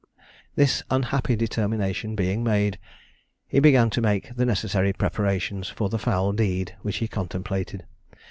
[0.55, 2.79] This unhappy determination being made,
[3.47, 7.85] he began to make the necessary preparations for the foul deed which he contemplated.